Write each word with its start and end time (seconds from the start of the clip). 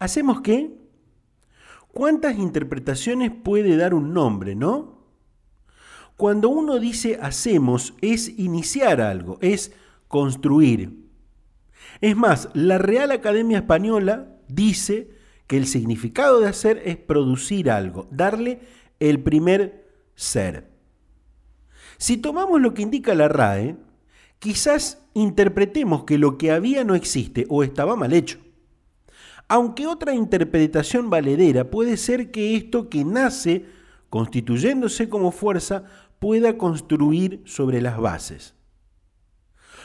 ¿Hacemos 0.00 0.40
qué? 0.40 0.70
¿Cuántas 1.92 2.38
interpretaciones 2.38 3.30
puede 3.30 3.76
dar 3.76 3.92
un 3.92 4.14
nombre, 4.14 4.54
no? 4.54 4.98
Cuando 6.16 6.48
uno 6.48 6.78
dice 6.78 7.18
hacemos 7.20 7.94
es 8.00 8.28
iniciar 8.38 9.02
algo, 9.02 9.38
es 9.42 9.72
construir. 10.08 11.06
Es 12.00 12.16
más, 12.16 12.48
la 12.54 12.78
Real 12.78 13.10
Academia 13.10 13.58
Española 13.58 14.38
dice 14.48 15.10
que 15.46 15.58
el 15.58 15.66
significado 15.66 16.40
de 16.40 16.48
hacer 16.48 16.80
es 16.86 16.96
producir 16.96 17.70
algo, 17.70 18.08
darle 18.10 18.60
el 19.00 19.22
primer 19.22 19.86
ser. 20.14 20.70
Si 21.98 22.16
tomamos 22.16 22.62
lo 22.62 22.72
que 22.72 22.82
indica 22.82 23.14
la 23.14 23.28
RAE, 23.28 23.76
quizás 24.38 25.06
interpretemos 25.12 26.04
que 26.04 26.16
lo 26.16 26.38
que 26.38 26.52
había 26.52 26.84
no 26.84 26.94
existe 26.94 27.44
o 27.50 27.62
estaba 27.62 27.96
mal 27.96 28.14
hecho. 28.14 28.38
Aunque 29.50 29.88
otra 29.88 30.14
interpretación 30.14 31.10
valedera 31.10 31.70
puede 31.70 31.96
ser 31.96 32.30
que 32.30 32.54
esto 32.54 32.88
que 32.88 33.04
nace 33.04 33.66
constituyéndose 34.08 35.08
como 35.08 35.32
fuerza 35.32 35.86
pueda 36.20 36.56
construir 36.56 37.42
sobre 37.46 37.82
las 37.82 37.98
bases. 37.98 38.54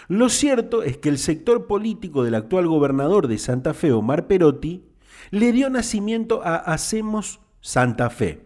Lo 0.08 0.30
cierto 0.30 0.84
es 0.84 0.98
que 0.98 1.10
el 1.10 1.18
sector 1.18 1.66
político 1.66 2.24
del 2.24 2.36
actual 2.36 2.68
gobernador 2.68 3.28
de 3.28 3.40
Santa 3.40 3.74
Fe, 3.74 3.92
Omar 3.92 4.28
Perotti, 4.28 4.86
le 5.32 5.52
dio 5.52 5.72
nacimiento 5.72 6.44
a 6.44 6.58
Hacemos 6.58 7.40
Santa 7.60 8.12
Fe. 8.12 8.46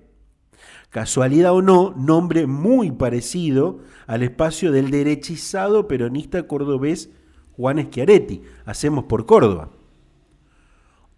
Casualidad 0.89 1.51
o 1.51 1.61
no, 1.61 1.93
nombre 1.97 2.47
muy 2.47 2.91
parecido 2.91 3.79
al 4.07 4.23
espacio 4.23 4.71
del 4.71 4.89
derechizado 4.89 5.85
peronista 5.85 6.47
cordobés 6.47 7.09
Juan 7.57 7.87
Schiaretti, 7.87 8.41
Hacemos 8.63 9.03
por 9.03 9.25
Córdoba. 9.25 9.71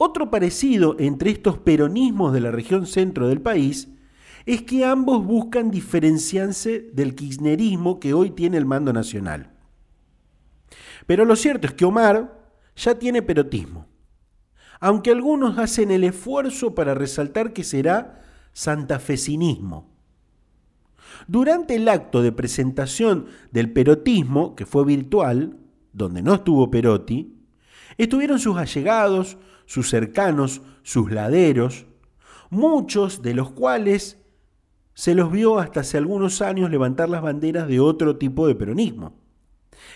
Otro 0.03 0.31
parecido 0.31 0.95
entre 0.97 1.29
estos 1.29 1.59
peronismos 1.59 2.33
de 2.33 2.39
la 2.39 2.49
región 2.49 2.87
centro 2.87 3.27
del 3.27 3.39
país 3.39 3.87
es 4.47 4.63
que 4.63 4.83
ambos 4.83 5.23
buscan 5.23 5.69
diferenciarse 5.69 6.89
del 6.91 7.13
kirchnerismo 7.13 7.99
que 7.99 8.15
hoy 8.15 8.31
tiene 8.31 8.57
el 8.57 8.65
mando 8.65 8.93
nacional. 8.93 9.51
Pero 11.05 11.23
lo 11.23 11.35
cierto 11.35 11.67
es 11.67 11.75
que 11.75 11.85
Omar 11.85 12.35
ya 12.75 12.97
tiene 12.97 13.21
perotismo, 13.21 13.85
aunque 14.79 15.11
algunos 15.11 15.59
hacen 15.59 15.91
el 15.91 16.03
esfuerzo 16.03 16.73
para 16.73 16.95
resaltar 16.95 17.53
que 17.53 17.63
será 17.63 18.23
santafesinismo. 18.53 19.87
Durante 21.27 21.75
el 21.75 21.87
acto 21.87 22.23
de 22.23 22.31
presentación 22.31 23.27
del 23.51 23.71
perotismo, 23.71 24.55
que 24.55 24.65
fue 24.65 24.83
virtual, 24.83 25.59
donde 25.93 26.23
no 26.23 26.33
estuvo 26.33 26.71
Perotti, 26.71 27.37
estuvieron 27.99 28.39
sus 28.39 28.57
allegados, 28.57 29.37
sus 29.71 29.89
cercanos, 29.89 30.61
sus 30.83 31.13
laderos, 31.13 31.85
muchos 32.49 33.21
de 33.21 33.33
los 33.33 33.51
cuales 33.51 34.17
se 34.93 35.15
los 35.15 35.31
vio 35.31 35.59
hasta 35.59 35.79
hace 35.79 35.97
algunos 35.97 36.41
años 36.41 36.69
levantar 36.69 37.07
las 37.07 37.21
banderas 37.21 37.69
de 37.69 37.79
otro 37.79 38.17
tipo 38.17 38.47
de 38.47 38.55
peronismo. 38.55 39.13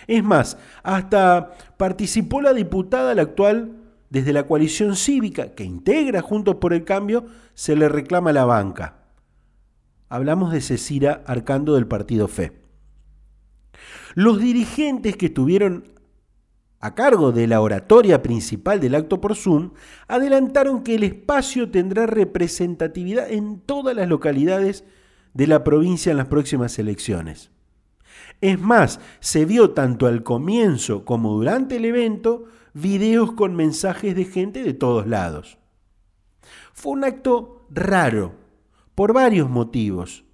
Es 0.07 0.23
más, 0.23 0.57
hasta 0.81 1.57
participó 1.75 2.39
la 2.39 2.53
diputada, 2.53 3.13
la 3.15 3.23
actual, 3.23 3.73
desde 4.09 4.31
la 4.31 4.47
coalición 4.47 4.95
cívica, 4.95 5.55
que 5.55 5.65
integra 5.65 6.21
Juntos 6.21 6.55
por 6.55 6.71
el 6.71 6.85
Cambio, 6.85 7.25
se 7.53 7.75
le 7.75 7.89
reclama 7.89 8.31
la 8.31 8.45
banca. 8.45 8.99
Hablamos 10.07 10.53
de 10.53 10.61
Cecira 10.61 11.21
Arcando 11.27 11.75
del 11.75 11.85
Partido 11.85 12.29
Fe. 12.29 12.61
Los 14.13 14.39
dirigentes 14.39 15.17
que 15.17 15.25
estuvieron 15.25 15.94
a 16.79 16.93
cargo 16.93 17.31
de 17.31 17.47
la 17.47 17.61
oratoria 17.61 18.21
principal 18.21 18.79
del 18.79 18.95
acto 18.95 19.21
por 19.21 19.35
Zoom, 19.35 19.71
adelantaron 20.07 20.83
que 20.83 20.95
el 20.95 21.03
espacio 21.03 21.71
tendrá 21.71 22.05
representatividad 22.05 23.31
en 23.31 23.59
todas 23.59 23.95
las 23.95 24.07
localidades 24.07 24.83
de 25.33 25.47
la 25.47 25.63
provincia 25.63 26.11
en 26.11 26.17
las 26.17 26.27
próximas 26.27 26.77
elecciones. 26.80 27.52
Es 28.41 28.59
más, 28.59 28.99
se 29.19 29.45
vio 29.45 29.71
tanto 29.71 30.08
al 30.08 30.23
comienzo 30.23 31.05
como 31.05 31.33
durante 31.33 31.77
el 31.77 31.85
evento 31.85 32.45
videos 32.73 33.31
con 33.31 33.55
mensajes 33.55 34.15
de 34.15 34.25
gente 34.25 34.64
de 34.64 34.73
todos 34.73 35.08
lados. 35.08 35.58
Fue 36.73 36.91
un 36.91 37.03
acto 37.03 37.65
raro, 37.69 38.33
por 38.93 39.14
varios 39.14 39.49
motivos. 39.49 40.25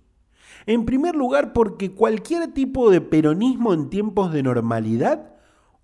En 0.66 0.85
primer 0.85 1.16
lugar, 1.16 1.53
porque 1.53 1.91
cualquier 1.91 2.47
tipo 2.53 2.91
de 2.91 3.01
peronismo 3.01 3.74
en 3.74 3.90
tiempos 3.90 4.31
de 4.31 4.44
normalidad 4.44 5.35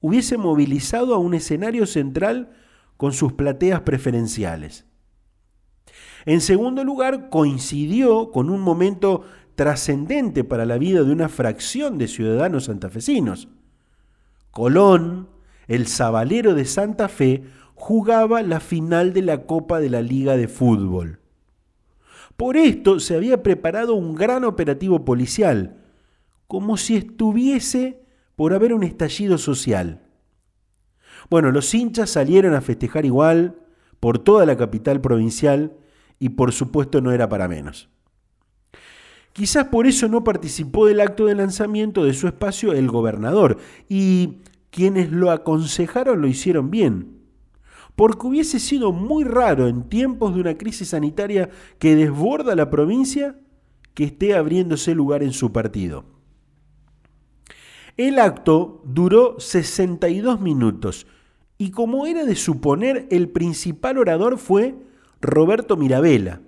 hubiese 0.01 0.37
movilizado 0.37 1.13
a 1.15 1.17
un 1.17 1.33
escenario 1.33 1.85
central 1.85 2.51
con 2.97 3.13
sus 3.13 3.33
plateas 3.33 3.81
preferenciales. 3.81 4.85
En 6.25 6.41
segundo 6.41 6.83
lugar, 6.83 7.29
coincidió 7.29 8.31
con 8.31 8.49
un 8.49 8.59
momento 8.61 9.23
trascendente 9.55 10.43
para 10.43 10.65
la 10.65 10.77
vida 10.77 11.03
de 11.03 11.11
una 11.11 11.29
fracción 11.29 11.97
de 11.97 12.07
ciudadanos 12.07 12.65
santafesinos. 12.65 13.47
Colón, 14.51 15.29
el 15.67 15.87
sabalero 15.87 16.53
de 16.53 16.65
Santa 16.65 17.07
Fe, 17.07 17.43
jugaba 17.75 18.41
la 18.41 18.59
final 18.59 19.13
de 19.13 19.21
la 19.21 19.45
Copa 19.45 19.79
de 19.79 19.89
la 19.89 20.01
Liga 20.01 20.35
de 20.35 20.47
Fútbol. 20.47 21.19
Por 22.35 22.57
esto 22.57 22.99
se 22.99 23.15
había 23.15 23.41
preparado 23.41 23.95
un 23.95 24.13
gran 24.13 24.43
operativo 24.43 25.05
policial, 25.05 25.77
como 26.47 26.77
si 26.77 26.97
estuviese 26.97 28.03
por 28.37 28.53
haber 28.53 28.71
un 28.71 28.83
estallido 28.83 29.39
social. 29.39 30.03
Bueno, 31.29 31.51
los 31.51 31.73
hinchas 31.73 32.11
salieron 32.11 32.53
a 32.53 32.61
festejar 32.61 33.03
igual 33.03 33.57
por 33.99 34.19
toda 34.19 34.45
la 34.45 34.55
capital 34.55 35.01
provincial 35.01 35.75
y 36.19 36.29
por 36.29 36.53
supuesto 36.53 37.01
no 37.01 37.11
era 37.11 37.27
para 37.27 37.47
menos. 37.47 37.89
Quizás 39.33 39.65
por 39.65 39.87
eso 39.87 40.07
no 40.07 40.23
participó 40.23 40.85
del 40.85 41.01
acto 41.01 41.25
de 41.25 41.33
lanzamiento 41.33 42.05
de 42.05 42.13
su 42.13 42.27
espacio 42.27 42.73
el 42.73 42.87
gobernador 42.87 43.57
y 43.89 44.43
quienes 44.69 45.11
lo 45.11 45.31
aconsejaron 45.31 46.21
lo 46.21 46.27
hicieron 46.27 46.69
bien. 46.69 47.17
Porque 47.95 48.27
hubiese 48.27 48.59
sido 48.59 48.91
muy 48.91 49.23
raro 49.23 49.67
en 49.67 49.89
tiempos 49.89 50.35
de 50.35 50.41
una 50.41 50.59
crisis 50.59 50.89
sanitaria 50.89 51.49
que 51.79 51.95
desborda 51.95 52.55
la 52.55 52.69
provincia 52.69 53.39
que 53.95 54.03
esté 54.03 54.35
abriéndose 54.35 54.93
lugar 54.93 55.23
en 55.23 55.33
su 55.33 55.51
partido. 55.51 56.16
El 57.97 58.19
acto 58.19 58.83
duró 58.85 59.39
62 59.39 60.39
minutos 60.39 61.07
y 61.57 61.71
como 61.71 62.05
era 62.05 62.25
de 62.25 62.35
suponer, 62.35 63.07
el 63.09 63.29
principal 63.29 63.97
orador 63.97 64.37
fue 64.37 64.75
Roberto 65.19 65.77
Mirabella, 65.77 66.41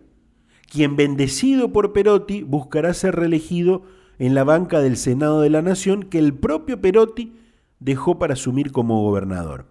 quien 0.70 0.96
bendecido 0.96 1.74
por 1.74 1.92
Perotti 1.92 2.44
buscará 2.44 2.94
ser 2.94 3.16
reelegido 3.16 3.82
en 4.20 4.36
la 4.36 4.44
banca 4.44 4.80
del 4.80 4.96
Senado 4.96 5.42
de 5.42 5.50
la 5.50 5.64
Nación 5.64 6.04
que 6.04 6.20
el 6.20 6.36
propio 6.36 6.80
Perotti 6.80 7.34
dejó 7.80 8.20
para 8.20 8.34
asumir 8.34 8.72
como 8.72 9.02
gobernador. 9.02 9.66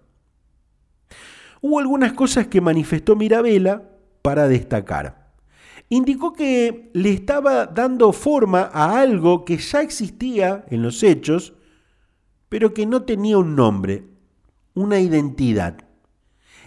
Hubo 1.61 1.79
algunas 1.79 2.11
cosas 2.11 2.47
que 2.47 2.59
manifestó 2.59 3.15
Mirabella 3.15 3.83
para 4.21 4.49
destacar. 4.49 5.31
Indicó 5.87 6.33
que 6.33 6.89
le 6.93 7.11
estaba 7.11 7.67
dando 7.67 8.11
forma 8.11 8.69
a 8.73 8.99
algo 8.99 9.45
que 9.45 9.57
ya 9.57 9.81
existía 9.81 10.65
en 10.69 10.81
los 10.81 11.03
hechos, 11.03 11.53
pero 12.49 12.73
que 12.73 12.85
no 12.85 13.03
tenía 13.03 13.37
un 13.37 13.55
nombre, 13.55 14.03
una 14.73 14.99
identidad. 14.99 15.77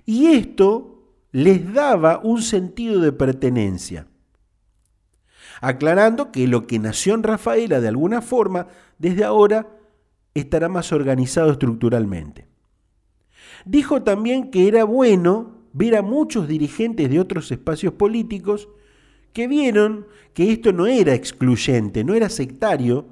Y 0.07 0.27
esto 0.27 1.05
les 1.33 1.73
daba 1.73 2.21
un 2.23 2.43
sentido 2.43 3.01
de 3.01 3.13
pertenencia 3.13 4.07
aclarando 5.63 6.33
que 6.33 6.49
lo 6.49 6.67
que 6.67 6.81
nació 6.81 7.15
en 7.15 7.23
Rafaela 7.23 7.81
de 7.81 7.89
alguna 7.89 8.21
forma, 8.21 8.67
desde 8.99 9.25
ahora 9.25 9.69
estará 10.35 10.69
más 10.69 10.93
organizado 10.93 11.53
estructuralmente. 11.53 12.49
Dijo 13.65 14.03
también 14.03 14.51
que 14.51 14.67
era 14.67 14.83
bueno 14.85 15.63
ver 15.73 15.97
a 15.97 16.03
muchos 16.03 16.49
dirigentes 16.49 17.09
de 17.09 17.21
otros 17.21 17.51
espacios 17.53 17.95
políticos 17.95 18.69
que 19.33 19.47
vieron 19.47 20.07
que 20.35 20.51
esto 20.53 20.73
no 20.73 20.89
era 20.89 21.15
excluyente, 21.15 22.03
no 22.03 22.15
era 22.15 22.29
sectario, 22.29 23.07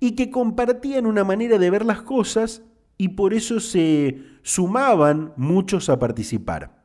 y 0.00 0.12
que 0.12 0.30
compartían 0.30 1.06
una 1.06 1.24
manera 1.24 1.58
de 1.58 1.70
ver 1.70 1.84
las 1.84 2.02
cosas 2.02 2.62
y 2.96 3.08
por 3.08 3.34
eso 3.34 3.60
se 3.60 4.18
sumaban 4.42 5.32
muchos 5.36 5.88
a 5.88 5.98
participar. 5.98 6.84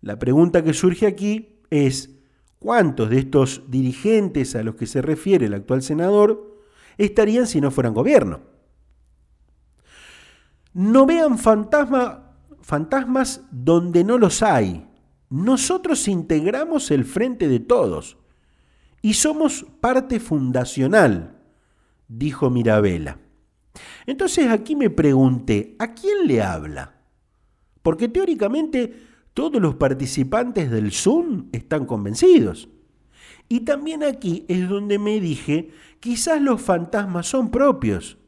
La 0.00 0.18
pregunta 0.18 0.62
que 0.62 0.72
surge 0.72 1.06
aquí 1.06 1.60
es, 1.70 2.20
¿Cuántos 2.60 3.08
de 3.08 3.18
estos 3.20 3.62
dirigentes 3.68 4.54
a 4.54 4.62
los 4.62 4.74
que 4.74 4.86
se 4.86 5.00
refiere 5.00 5.46
el 5.46 5.54
actual 5.54 5.80
senador 5.82 6.60
estarían 6.98 7.46
si 7.46 7.58
no 7.58 7.70
fueran 7.70 7.94
gobierno? 7.94 8.42
No 10.74 11.06
vean 11.06 11.38
fantasmas 11.38 12.20
donde 13.50 14.04
no 14.04 14.18
los 14.18 14.42
hay. 14.42 14.86
Nosotros 15.30 16.06
integramos 16.06 16.90
el 16.90 17.06
frente 17.06 17.48
de 17.48 17.60
todos 17.60 18.18
y 19.00 19.14
somos 19.14 19.64
parte 19.80 20.20
fundacional, 20.20 21.39
dijo 22.10 22.50
Mirabella. 22.50 23.18
Entonces 24.04 24.48
aquí 24.50 24.74
me 24.74 24.90
pregunté, 24.90 25.76
¿a 25.78 25.94
quién 25.94 26.26
le 26.26 26.42
habla? 26.42 26.94
Porque 27.82 28.08
teóricamente 28.08 28.92
todos 29.32 29.62
los 29.62 29.76
participantes 29.76 30.70
del 30.70 30.90
Zoom 30.90 31.48
están 31.52 31.86
convencidos. 31.86 32.68
Y 33.48 33.60
también 33.60 34.02
aquí 34.02 34.44
es 34.48 34.68
donde 34.68 34.98
me 34.98 35.20
dije, 35.20 35.70
quizás 36.00 36.42
los 36.42 36.60
fantasmas 36.60 37.26
son 37.26 37.50
propios, 37.50 38.18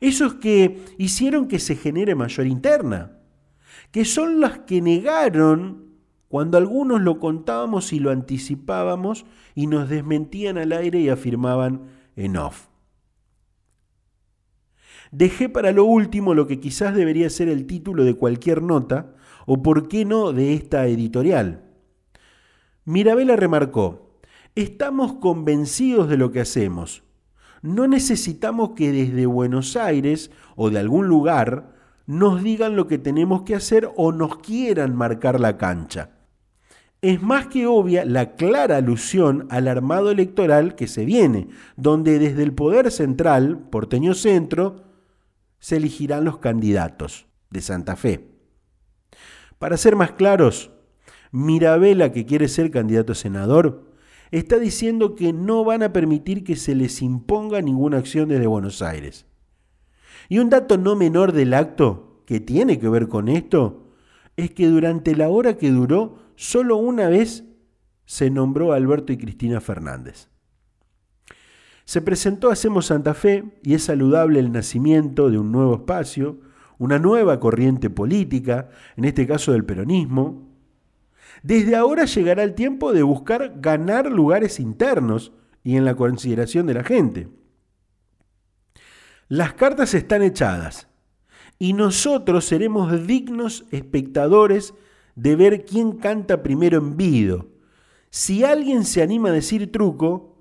esos 0.00 0.34
que 0.34 0.84
hicieron 0.98 1.48
que 1.48 1.58
se 1.58 1.74
genere 1.74 2.14
mayor 2.14 2.46
interna, 2.46 3.18
que 3.90 4.04
son 4.04 4.40
las 4.40 4.60
que 4.60 4.80
negaron 4.80 5.92
cuando 6.28 6.56
algunos 6.56 7.02
lo 7.02 7.18
contábamos 7.18 7.92
y 7.92 7.98
lo 7.98 8.10
anticipábamos 8.10 9.26
y 9.54 9.66
nos 9.66 9.88
desmentían 9.88 10.56
al 10.56 10.72
aire 10.72 11.00
y 11.00 11.08
afirmaban 11.10 11.82
en 12.16 12.36
off. 12.36 12.71
Dejé 15.12 15.48
para 15.48 15.70
lo 15.70 15.84
último 15.84 16.34
lo 16.34 16.48
que 16.48 16.58
quizás 16.58 16.94
debería 16.96 17.30
ser 17.30 17.48
el 17.48 17.66
título 17.66 18.02
de 18.02 18.14
cualquier 18.14 18.62
nota, 18.62 19.14
o 19.46 19.62
por 19.62 19.86
qué 19.86 20.04
no 20.04 20.32
de 20.32 20.54
esta 20.54 20.86
editorial. 20.86 21.62
Mirabella 22.84 23.36
remarcó, 23.36 24.18
estamos 24.56 25.12
convencidos 25.14 26.08
de 26.08 26.16
lo 26.16 26.32
que 26.32 26.40
hacemos. 26.40 27.04
No 27.62 27.86
necesitamos 27.86 28.70
que 28.70 28.90
desde 28.90 29.26
Buenos 29.26 29.76
Aires 29.76 30.32
o 30.56 30.70
de 30.70 30.80
algún 30.80 31.06
lugar 31.06 31.76
nos 32.06 32.42
digan 32.42 32.74
lo 32.74 32.88
que 32.88 32.98
tenemos 32.98 33.42
que 33.42 33.54
hacer 33.54 33.88
o 33.94 34.10
nos 34.10 34.38
quieran 34.38 34.96
marcar 34.96 35.38
la 35.38 35.56
cancha 35.56 36.10
es 37.02 37.20
más 37.20 37.48
que 37.48 37.66
obvia 37.66 38.04
la 38.04 38.36
clara 38.36 38.76
alusión 38.76 39.48
al 39.50 39.66
armado 39.66 40.12
electoral 40.12 40.76
que 40.76 40.86
se 40.86 41.04
viene, 41.04 41.48
donde 41.76 42.20
desde 42.20 42.44
el 42.44 42.52
poder 42.52 42.92
central, 42.92 43.58
porteño 43.70 44.14
centro, 44.14 44.91
se 45.62 45.76
elegirán 45.76 46.24
los 46.24 46.38
candidatos 46.38 47.28
de 47.50 47.60
Santa 47.60 47.94
Fe. 47.94 48.28
Para 49.60 49.76
ser 49.76 49.94
más 49.94 50.10
claros, 50.10 50.72
Mirabella, 51.30 52.10
que 52.10 52.26
quiere 52.26 52.48
ser 52.48 52.72
candidato 52.72 53.12
a 53.12 53.14
senador, 53.14 53.92
está 54.32 54.58
diciendo 54.58 55.14
que 55.14 55.32
no 55.32 55.62
van 55.62 55.84
a 55.84 55.92
permitir 55.92 56.42
que 56.42 56.56
se 56.56 56.74
les 56.74 57.00
imponga 57.00 57.62
ninguna 57.62 57.98
acción 57.98 58.28
desde 58.28 58.48
Buenos 58.48 58.82
Aires. 58.82 59.24
Y 60.28 60.40
un 60.40 60.50
dato 60.50 60.78
no 60.78 60.96
menor 60.96 61.30
del 61.30 61.54
acto 61.54 62.24
que 62.26 62.40
tiene 62.40 62.80
que 62.80 62.88
ver 62.88 63.06
con 63.06 63.28
esto 63.28 63.92
es 64.36 64.50
que 64.50 64.66
durante 64.66 65.14
la 65.14 65.28
hora 65.28 65.56
que 65.56 65.70
duró 65.70 66.18
solo 66.34 66.76
una 66.76 67.08
vez 67.08 67.44
se 68.04 68.30
nombró 68.30 68.72
a 68.72 68.76
Alberto 68.76 69.12
y 69.12 69.16
Cristina 69.16 69.60
Fernández. 69.60 70.31
Se 71.92 72.00
presentó 72.00 72.50
Hacemos 72.50 72.86
Santa 72.86 73.12
Fe 73.12 73.44
y 73.62 73.74
es 73.74 73.84
saludable 73.84 74.40
el 74.40 74.50
nacimiento 74.50 75.28
de 75.28 75.36
un 75.36 75.52
nuevo 75.52 75.74
espacio, 75.74 76.40
una 76.78 76.98
nueva 76.98 77.38
corriente 77.38 77.90
política, 77.90 78.70
en 78.96 79.04
este 79.04 79.26
caso 79.26 79.52
del 79.52 79.66
peronismo. 79.66 80.48
Desde 81.42 81.76
ahora 81.76 82.06
llegará 82.06 82.44
el 82.44 82.54
tiempo 82.54 82.94
de 82.94 83.02
buscar 83.02 83.60
ganar 83.60 84.10
lugares 84.10 84.58
internos 84.58 85.32
y 85.62 85.76
en 85.76 85.84
la 85.84 85.94
consideración 85.94 86.66
de 86.66 86.72
la 86.72 86.82
gente. 86.82 87.28
Las 89.28 89.52
cartas 89.52 89.92
están 89.92 90.22
echadas 90.22 90.88
y 91.58 91.74
nosotros 91.74 92.46
seremos 92.46 93.06
dignos 93.06 93.66
espectadores 93.70 94.72
de 95.14 95.36
ver 95.36 95.66
quién 95.66 95.98
canta 95.98 96.42
primero 96.42 96.78
en 96.78 96.96
vido. 96.96 97.48
Si 98.08 98.44
alguien 98.44 98.86
se 98.86 99.02
anima 99.02 99.28
a 99.28 99.32
decir 99.32 99.70
truco 99.70 100.31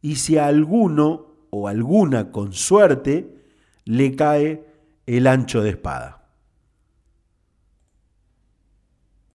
y 0.00 0.16
si 0.16 0.38
a 0.38 0.46
alguno 0.46 1.26
o 1.50 1.68
alguna 1.68 2.30
con 2.30 2.52
suerte 2.52 3.36
le 3.84 4.14
cae 4.14 4.66
el 5.06 5.26
ancho 5.26 5.62
de 5.62 5.70
espada. 5.70 6.15